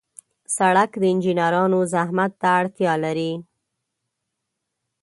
سړک 0.57 0.91
د 0.97 1.03
انجنیرانو 1.13 1.79
زحمت 1.93 2.31
ته 2.41 2.47
اړتیا 2.59 2.93
لري. 3.03 3.31